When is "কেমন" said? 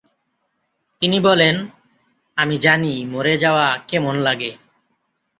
3.87-4.15